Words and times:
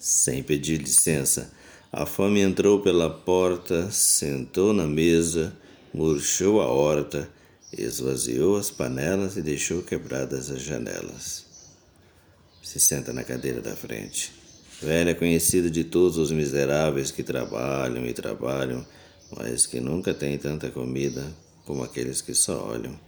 sem 0.00 0.42
pedir 0.42 0.78
licença. 0.78 1.52
A 1.92 2.06
fome 2.06 2.40
entrou 2.40 2.80
pela 2.80 3.10
porta, 3.10 3.90
sentou 3.90 4.72
na 4.72 4.86
mesa, 4.86 5.54
murchou 5.92 6.62
a 6.62 6.66
horta, 6.66 7.28
esvaziou 7.70 8.56
as 8.56 8.70
panelas 8.70 9.36
e 9.36 9.42
deixou 9.42 9.82
quebradas 9.82 10.50
as 10.50 10.62
janelas. 10.62 11.44
Se 12.62 12.80
senta 12.80 13.12
na 13.12 13.22
cadeira 13.22 13.60
da 13.60 13.76
frente. 13.76 14.32
Velha 14.80 15.14
conhecida 15.14 15.70
de 15.70 15.84
todos 15.84 16.16
os 16.16 16.32
miseráveis 16.32 17.10
que 17.10 17.22
trabalham 17.22 18.06
e 18.06 18.14
trabalham, 18.14 18.86
mas 19.36 19.66
que 19.66 19.80
nunca 19.80 20.14
têm 20.14 20.38
tanta 20.38 20.70
comida 20.70 21.26
como 21.66 21.82
aqueles 21.82 22.22
que 22.22 22.32
só 22.32 22.66
olham 22.66 22.98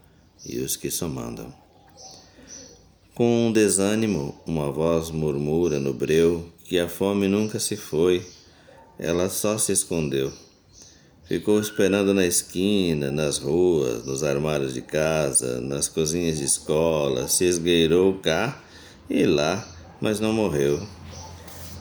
e 0.44 0.58
os 0.58 0.76
que 0.76 0.90
só 0.90 1.08
mandam. 1.08 1.54
Com 3.14 3.46
um 3.46 3.52
desânimo, 3.52 4.34
uma 4.46 4.70
voz 4.70 5.10
murmura 5.10 5.78
no 5.78 5.94
breu 5.94 6.52
que 6.72 6.78
a 6.78 6.88
fome 6.88 7.28
nunca 7.28 7.60
se 7.60 7.76
foi, 7.76 8.24
ela 8.98 9.28
só 9.28 9.58
se 9.58 9.72
escondeu. 9.72 10.32
Ficou 11.22 11.60
esperando 11.60 12.14
na 12.14 12.24
esquina, 12.24 13.10
nas 13.10 13.36
ruas, 13.36 14.06
nos 14.06 14.22
armários 14.22 14.72
de 14.72 14.80
casa, 14.80 15.60
nas 15.60 15.86
cozinhas 15.86 16.38
de 16.38 16.44
escola, 16.44 17.28
se 17.28 17.44
esgueirou 17.44 18.14
cá 18.20 18.58
e 19.10 19.26
lá, 19.26 19.68
mas 20.00 20.18
não 20.18 20.32
morreu. 20.32 20.80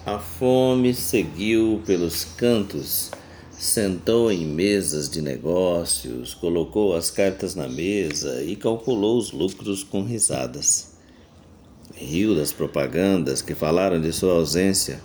A 0.05 0.19
fome 0.19 0.93
seguiu 0.93 1.81
pelos 1.85 2.25
cantos, 2.25 3.11
sentou 3.49 4.29
em 4.29 4.45
mesas 4.45 5.09
de 5.09 5.21
negócios, 5.21 6.33
colocou 6.33 6.97
as 6.97 7.09
cartas 7.09 7.55
na 7.55 7.69
mesa 7.69 8.43
e 8.43 8.57
calculou 8.57 9.17
os 9.17 9.31
lucros 9.31 9.85
com 9.85 10.03
risadas 10.03 10.90
riu 12.05 12.35
das 12.35 12.51
propagandas 12.51 13.41
que 13.41 13.53
falaram 13.53 13.99
de 14.01 14.11
sua 14.11 14.33
ausência, 14.33 14.99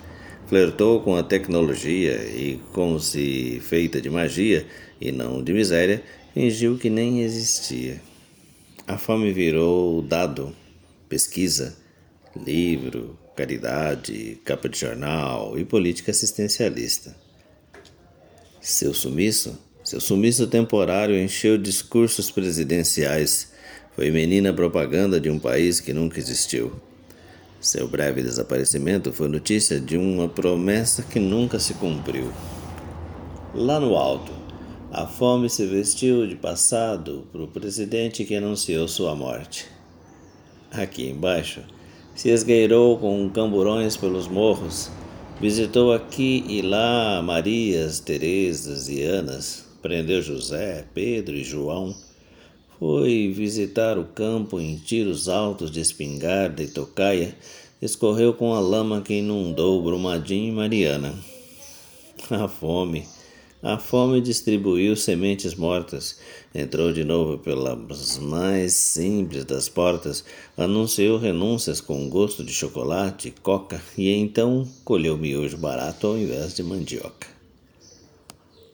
flertou 0.46 1.00
com 1.00 1.16
a 1.16 1.22
tecnologia 1.22 2.14
e, 2.24 2.60
como 2.72 2.98
se 2.98 3.60
feita 3.64 4.00
de 4.00 4.08
magia 4.08 4.66
e 5.00 5.12
não 5.12 5.42
de 5.42 5.52
miséria, 5.52 6.02
fingiu 6.32 6.78
que 6.78 6.88
nem 6.88 7.22
existia. 7.22 8.00
A 8.86 8.96
fome 8.96 9.32
virou 9.32 10.00
dado, 10.02 10.54
pesquisa, 11.08 11.76
livro, 12.36 13.18
caridade, 13.34 14.38
capa 14.44 14.68
de 14.68 14.78
jornal 14.78 15.58
e 15.58 15.64
política 15.64 16.10
assistencialista. 16.10 17.16
Seu 18.60 18.94
sumiço, 18.94 19.58
seu 19.84 20.00
sumiço 20.00 20.46
temporário 20.46 21.16
encheu 21.16 21.58
discursos 21.58 22.30
presidenciais 22.30 23.52
foi 23.96 24.10
menina 24.10 24.52
propaganda 24.52 25.18
de 25.18 25.30
um 25.30 25.38
país 25.38 25.80
que 25.80 25.94
nunca 25.94 26.18
existiu. 26.18 26.70
Seu 27.58 27.88
breve 27.88 28.22
desaparecimento 28.22 29.10
foi 29.10 29.26
notícia 29.26 29.80
de 29.80 29.96
uma 29.96 30.28
promessa 30.28 31.02
que 31.02 31.18
nunca 31.18 31.58
se 31.58 31.72
cumpriu. 31.72 32.30
Lá 33.54 33.80
no 33.80 33.96
alto, 33.96 34.30
a 34.92 35.06
fome 35.06 35.48
se 35.48 35.64
vestiu 35.64 36.26
de 36.26 36.36
passado 36.36 37.26
para 37.32 37.42
o 37.42 37.48
presidente 37.48 38.22
que 38.26 38.36
anunciou 38.36 38.86
sua 38.86 39.14
morte. 39.14 39.66
Aqui 40.70 41.08
embaixo, 41.08 41.62
se 42.14 42.28
esgueirou 42.28 42.98
com 42.98 43.30
camburões 43.30 43.96
pelos 43.96 44.28
morros, 44.28 44.90
visitou 45.40 45.94
aqui 45.94 46.44
e 46.46 46.60
lá 46.60 47.22
Marias, 47.22 47.98
Terezas 47.98 48.90
e 48.90 49.02
Anas, 49.02 49.64
prendeu 49.80 50.20
José, 50.20 50.84
Pedro 50.92 51.34
e 51.34 51.42
João 51.42 51.94
foi 52.78 53.32
visitar 53.34 53.98
o 53.98 54.04
campo 54.04 54.60
em 54.60 54.76
tiros 54.76 55.28
altos 55.28 55.70
de 55.70 55.80
espingarda 55.80 56.62
e 56.62 56.68
tocaia, 56.68 57.36
escorreu 57.80 58.34
com 58.34 58.52
a 58.52 58.60
lama 58.60 59.00
que 59.00 59.14
inundou 59.14 59.82
Brumadinho 59.82 60.52
e 60.52 60.56
Mariana. 60.56 61.14
A 62.30 62.48
fome, 62.48 63.06
a 63.62 63.78
fome 63.78 64.20
distribuiu 64.20 64.96
sementes 64.96 65.54
mortas, 65.54 66.18
entrou 66.54 66.92
de 66.92 67.04
novo 67.04 67.38
pelas 67.38 68.18
mais 68.18 68.72
simples 68.72 69.44
das 69.44 69.68
portas, 69.68 70.24
anunciou 70.56 71.18
renúncias 71.18 71.80
com 71.80 72.08
gosto 72.08 72.42
de 72.42 72.52
chocolate 72.52 73.34
coca 73.42 73.80
e 73.96 74.10
então 74.10 74.66
colheu 74.84 75.16
miojo 75.16 75.56
barato 75.56 76.06
ao 76.08 76.18
invés 76.18 76.54
de 76.54 76.62
mandioca. 76.62 77.28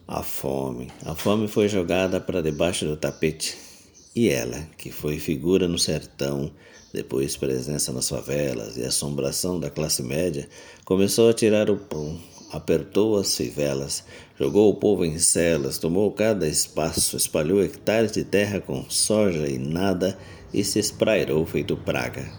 A 0.07 0.23
fome, 0.23 0.89
a 1.05 1.15
fome 1.15 1.47
foi 1.49 1.69
jogada 1.69 2.21
para 2.21 2.43
debaixo 2.43 2.85
do 2.85 2.97
tapete 2.97 3.72
e 4.15 4.29
ela, 4.29 4.69
que 4.77 4.91
foi 4.91 5.19
figura 5.19 5.67
no 5.67 5.79
sertão, 5.79 6.51
depois 6.93 7.37
presença 7.37 7.93
nas 7.93 8.09
favelas 8.09 8.77
e 8.77 8.85
assombração 8.85 9.59
da 9.59 9.71
classe 9.71 10.03
média, 10.03 10.47
começou 10.85 11.31
a 11.31 11.33
tirar 11.33 11.71
o 11.71 11.77
pão, 11.77 12.21
apertou 12.53 13.17
as 13.17 13.35
fivelas, 13.35 14.05
jogou 14.39 14.71
o 14.71 14.75
povo 14.75 15.05
em 15.05 15.19
celas, 15.19 15.79
tomou 15.79 16.13
cada 16.13 16.47
espaço, 16.47 17.17
espalhou 17.17 17.63
hectares 17.63 18.13
de 18.13 18.23
terra 18.23 18.61
com 18.61 18.85
soja 18.91 19.49
e 19.49 19.57
nada 19.57 20.19
e 20.53 20.63
se 20.63 20.79
esprairou 20.79 21.47
feito 21.47 21.75
praga. 21.75 22.31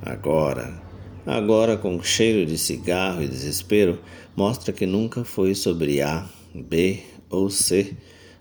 Agora, 0.00 0.82
agora 1.26 1.76
com 1.76 2.02
cheiro 2.02 2.46
de 2.46 2.56
cigarro 2.56 3.22
e 3.22 3.28
desespero, 3.28 4.00
mostra 4.34 4.72
que 4.72 4.86
nunca 4.86 5.22
foi 5.22 5.54
sobre 5.54 6.00
A, 6.00 6.26
B 6.54 7.00
ou 7.28 7.50
C, 7.50 7.94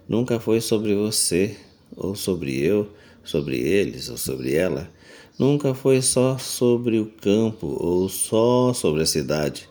nunca 0.07 0.39
foi 0.39 0.61
sobre 0.61 0.95
você, 0.95 1.57
ou 1.99 2.15
sobre 2.15 2.57
eu, 2.57 2.89
sobre 3.23 3.57
eles 3.57 4.09
ou 4.09 4.17
sobre 4.17 4.55
ela, 4.55 4.89
nunca 5.37 5.73
foi 5.73 6.01
só 6.01 6.37
sobre 6.37 6.97
o 6.97 7.05
campo 7.05 7.77
ou 7.79 8.07
só 8.07 8.73
sobre 8.73 9.03
a 9.03 9.05
cidade. 9.05 9.69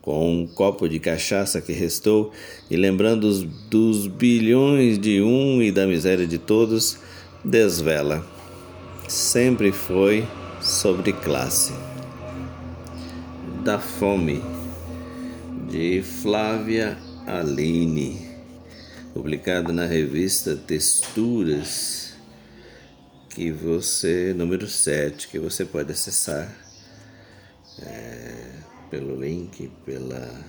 Com 0.00 0.42
um 0.42 0.46
copo 0.46 0.88
de 0.88 0.98
cachaça 0.98 1.60
que 1.60 1.72
restou 1.72 2.32
e 2.70 2.76
lembrando 2.76 3.44
dos, 3.68 4.06
bilhões 4.06 4.98
de 4.98 5.20
um 5.20 5.60
e 5.60 5.70
da 5.70 5.86
miséria 5.86 6.26
de 6.26 6.38
todos, 6.38 6.98
desvela. 7.44 8.24
Sempre 9.06 9.72
foi 9.72 10.26
sobre 10.62 11.12
classe. 11.12 11.74
Da 13.62 13.78
fome, 13.78 14.40
de 15.68 16.02
Flávia 16.02 16.96
Aline 17.26 18.29
publicado 19.12 19.72
na 19.72 19.86
revista 19.86 20.54
Texturas, 20.56 22.14
que 23.28 23.50
você, 23.50 24.32
número 24.34 24.68
7, 24.68 25.26
que 25.28 25.38
você 25.38 25.64
pode 25.64 25.92
acessar 25.92 26.52
é, 27.82 28.50
pelo 28.90 29.18
link, 29.20 29.68
pela 29.84 30.44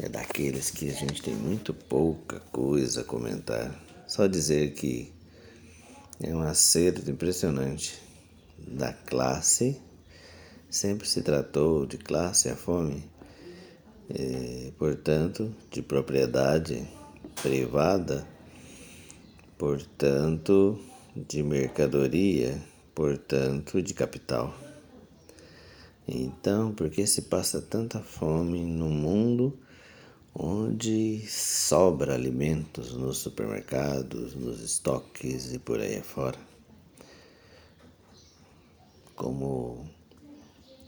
é 0.01 0.07
daqueles 0.07 0.71
que 0.71 0.89
a 0.89 0.93
gente 0.93 1.21
tem 1.21 1.35
muito 1.35 1.73
pouca 1.73 2.39
coisa 2.53 3.01
a 3.01 3.03
comentar. 3.03 3.69
Só 4.07 4.27
dizer 4.27 4.71
que 4.75 5.11
é 6.21 6.33
um 6.33 6.39
acerto 6.39 7.11
impressionante 7.11 7.99
da 8.57 8.93
classe. 8.93 9.81
Sempre 10.69 11.05
se 11.05 11.21
tratou 11.21 11.85
de 11.85 11.97
classe 11.97 12.47
a 12.47 12.55
fome, 12.55 13.03
e, 14.09 14.71
portanto, 14.79 15.53
de 15.69 15.81
propriedade 15.81 16.87
privada, 17.41 18.25
portanto, 19.57 20.79
de 21.13 21.43
mercadoria, 21.43 22.57
portanto, 22.95 23.81
de 23.81 23.93
capital. 23.93 24.66
Então, 26.07 26.73
por 26.73 26.89
que 26.89 27.05
se 27.05 27.23
passa 27.23 27.61
tanta 27.61 27.99
fome 27.99 28.63
no 28.63 28.89
mundo 28.89 29.59
onde 30.33 31.27
sobra 31.27 32.13
alimentos 32.13 32.93
nos 32.93 33.17
supermercados, 33.17 34.33
nos 34.33 34.61
estoques 34.61 35.51
e 35.53 35.59
por 35.59 35.81
aí 35.81 35.97
afora? 35.97 36.39
Como 39.17 39.85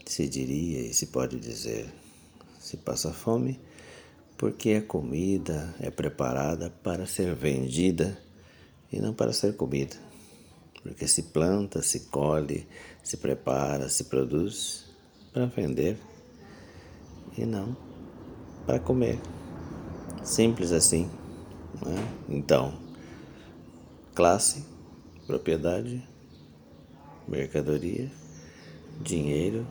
se 0.06 0.26
diria 0.26 0.80
e 0.80 0.94
se 0.94 1.08
pode 1.08 1.38
dizer, 1.38 1.92
se 2.58 2.78
passa 2.78 3.12
fome 3.12 3.60
porque 4.38 4.72
a 4.72 4.82
comida 4.82 5.74
é 5.80 5.90
preparada 5.90 6.70
para 6.82 7.04
ser 7.04 7.34
vendida 7.34 8.18
e 8.90 8.98
não 8.98 9.12
para 9.12 9.34
ser 9.34 9.54
comida. 9.54 9.96
Porque 10.82 11.06
se 11.06 11.24
planta, 11.24 11.82
se 11.82 12.00
colhe, 12.08 12.66
se 13.02 13.18
prepara, 13.18 13.90
se 13.90 14.04
produz 14.04 14.89
para 15.32 15.46
vender 15.46 15.96
e 17.36 17.44
não 17.44 17.76
para 18.66 18.78
comer. 18.78 19.18
Simples 20.22 20.72
assim. 20.72 21.10
Né? 21.84 22.08
Então, 22.28 22.74
classe, 24.14 24.64
propriedade, 25.26 26.06
mercadoria, 27.26 28.10
dinheiro, 29.00 29.66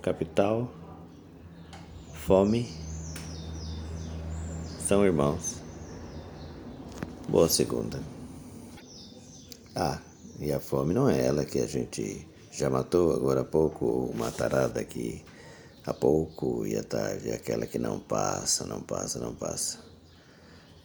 capital, 0.00 0.70
fome 2.12 2.68
são 4.78 5.04
irmãos. 5.04 5.56
Boa 7.28 7.48
segunda. 7.48 8.00
Ah, 9.74 10.00
e 10.40 10.50
a 10.50 10.58
fome 10.58 10.94
não 10.94 11.10
é 11.10 11.26
ela 11.26 11.44
que 11.44 11.58
a 11.58 11.66
gente 11.66 12.26
já 12.58 12.68
matou 12.68 13.14
agora 13.14 13.42
há 13.42 13.44
pouco, 13.44 13.86
ou 13.86 14.14
matará 14.14 14.66
daqui 14.66 15.24
a 15.86 15.94
pouco 15.94 16.66
e 16.66 16.76
à 16.76 16.82
tarde, 16.82 17.30
aquela 17.30 17.66
que 17.66 17.78
não 17.78 18.00
passa, 18.00 18.66
não 18.66 18.82
passa, 18.82 19.20
não 19.20 19.32
passa. 19.32 19.78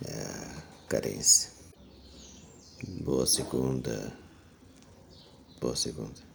É 0.05 0.61
carência. 0.87 1.49
Boa 3.01 3.25
segunda. 3.25 4.13
Boa 5.59 5.75
segunda. 5.75 6.32